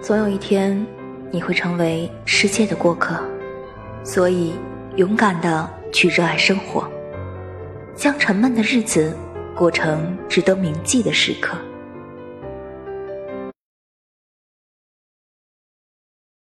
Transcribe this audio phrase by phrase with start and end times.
[0.00, 0.86] 总有一天
[1.30, 3.22] 你会成为世界的过客
[4.02, 4.54] 所以
[4.96, 6.90] 勇敢的去热爱生活
[7.94, 9.14] 将沉闷的日子
[9.54, 11.58] 过成值得铭记的时刻。